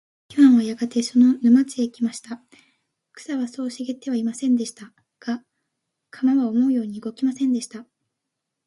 [0.35, 2.41] イワンはやがてその沼地へ来ました。
[3.13, 4.91] 草はそう茂ってはいませんでした。
[5.19, 5.43] が、
[6.09, 7.85] 鎌は思うように動きませんでした。